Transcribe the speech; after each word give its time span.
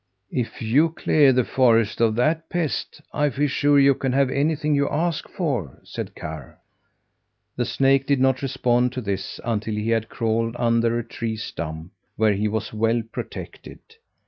"If 0.31 0.63
you 0.63 0.89
clear 0.89 1.31
the 1.31 1.43
forest 1.43 2.01
of 2.01 2.15
that 2.15 2.49
pest, 2.49 2.99
I 3.13 3.29
feel 3.29 3.47
sure 3.47 3.79
you 3.79 3.93
can 3.93 4.11
have 4.13 4.31
anything 4.31 4.73
you 4.73 4.89
ask 4.89 5.29
for," 5.29 5.79
said 5.83 6.15
Karr. 6.15 6.57
The 7.55 7.65
snake 7.65 8.07
did 8.07 8.19
not 8.19 8.41
respond 8.41 8.93
to 8.93 9.01
this 9.01 9.39
until 9.45 9.75
he 9.75 9.91
had 9.91 10.09
crawled 10.09 10.55
under 10.57 10.97
a 10.97 11.03
tree 11.07 11.35
stump, 11.37 11.91
where 12.15 12.33
he 12.33 12.47
was 12.47 12.73
well 12.73 13.03
protected. 13.11 13.77